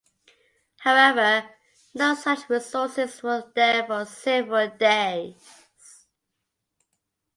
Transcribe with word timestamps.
However 0.79 1.47
no 1.93 2.15
such 2.15 2.49
resources 2.49 3.21
were 3.21 3.51
there 3.53 3.85
for 3.85 4.03
several 4.05 4.67
days. 4.69 5.67